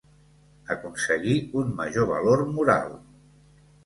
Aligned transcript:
Aconseguí 0.75 1.35
un 1.63 1.69
major 1.81 2.07
valor 2.13 2.41
moral. 2.55 2.97